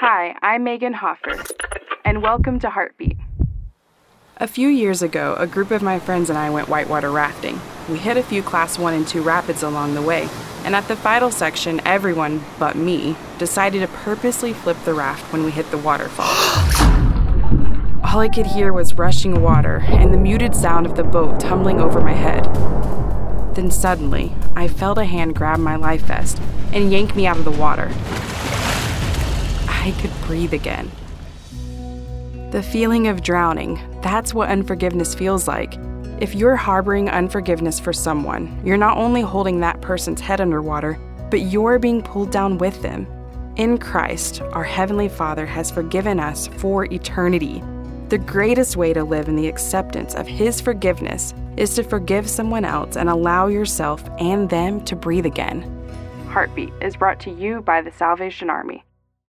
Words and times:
Hi, 0.00 0.36
I'm 0.42 0.62
Megan 0.62 0.92
Hoffer, 0.92 1.42
and 2.04 2.20
welcome 2.20 2.58
to 2.58 2.68
Heartbeat. 2.68 3.16
A 4.36 4.46
few 4.46 4.68
years 4.68 5.00
ago, 5.00 5.34
a 5.38 5.46
group 5.46 5.70
of 5.70 5.80
my 5.80 5.98
friends 5.98 6.28
and 6.28 6.38
I 6.38 6.50
went 6.50 6.68
whitewater 6.68 7.10
rafting. 7.10 7.62
We 7.88 7.96
hit 7.96 8.18
a 8.18 8.22
few 8.22 8.42
class 8.42 8.78
1 8.78 8.92
and 8.92 9.08
2 9.08 9.22
rapids 9.22 9.62
along 9.62 9.94
the 9.94 10.02
way, 10.02 10.28
and 10.64 10.76
at 10.76 10.86
the 10.88 10.96
final 10.96 11.30
section, 11.30 11.80
everyone 11.86 12.44
but 12.58 12.76
me 12.76 13.16
decided 13.38 13.80
to 13.80 13.88
purposely 13.88 14.52
flip 14.52 14.76
the 14.84 14.92
raft 14.92 15.32
when 15.32 15.44
we 15.44 15.50
hit 15.50 15.70
the 15.70 15.78
waterfall. 15.78 16.26
All 18.04 18.20
I 18.20 18.28
could 18.28 18.48
hear 18.48 18.74
was 18.74 18.98
rushing 18.98 19.40
water 19.40 19.82
and 19.86 20.12
the 20.12 20.18
muted 20.18 20.54
sound 20.54 20.84
of 20.84 20.96
the 20.96 21.04
boat 21.04 21.40
tumbling 21.40 21.80
over 21.80 22.02
my 22.02 22.12
head. 22.12 22.44
Then 23.54 23.70
suddenly, 23.70 24.34
I 24.54 24.68
felt 24.68 24.98
a 24.98 25.06
hand 25.06 25.36
grab 25.36 25.58
my 25.58 25.76
life 25.76 26.02
vest 26.02 26.38
and 26.74 26.92
yank 26.92 27.16
me 27.16 27.26
out 27.26 27.38
of 27.38 27.46
the 27.46 27.50
water. 27.50 27.90
I 29.86 29.92
could 30.00 30.10
breathe 30.22 30.52
again. 30.52 30.90
The 32.50 32.60
feeling 32.72 33.06
of 33.06 33.22
drowning, 33.22 33.78
that's 34.02 34.34
what 34.34 34.48
unforgiveness 34.48 35.14
feels 35.14 35.46
like. 35.46 35.78
If 36.20 36.34
you're 36.34 36.56
harboring 36.56 37.08
unforgiveness 37.08 37.78
for 37.78 37.92
someone, 37.92 38.60
you're 38.64 38.76
not 38.76 38.96
only 38.98 39.20
holding 39.20 39.60
that 39.60 39.82
person's 39.82 40.20
head 40.20 40.40
underwater, 40.40 40.98
but 41.30 41.42
you're 41.42 41.78
being 41.78 42.02
pulled 42.02 42.32
down 42.32 42.58
with 42.58 42.82
them. 42.82 43.06
In 43.54 43.78
Christ, 43.78 44.40
our 44.54 44.64
Heavenly 44.64 45.08
Father 45.08 45.46
has 45.46 45.70
forgiven 45.70 46.18
us 46.18 46.48
for 46.48 46.86
eternity. 46.86 47.62
The 48.08 48.18
greatest 48.18 48.76
way 48.76 48.92
to 48.92 49.04
live 49.04 49.28
in 49.28 49.36
the 49.36 49.46
acceptance 49.46 50.16
of 50.16 50.26
His 50.26 50.60
forgiveness 50.60 51.32
is 51.56 51.76
to 51.76 51.84
forgive 51.84 52.28
someone 52.28 52.64
else 52.64 52.96
and 52.96 53.08
allow 53.08 53.46
yourself 53.46 54.02
and 54.18 54.50
them 54.50 54.84
to 54.86 54.96
breathe 54.96 55.26
again. 55.26 55.62
Heartbeat 56.26 56.72
is 56.80 56.96
brought 56.96 57.20
to 57.20 57.30
you 57.30 57.60
by 57.60 57.82
the 57.82 57.92
Salvation 57.92 58.50
Army. 58.50 58.84